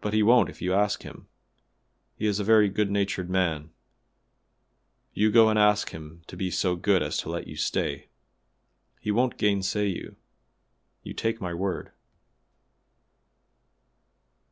[0.00, 1.26] "But he won't if you ask him.
[2.16, 3.70] He is a very good natured man.
[5.14, 8.06] You go and ask him to be so good as let you stay;
[9.00, 10.14] he won't gainsay you,
[11.02, 11.90] you take my word."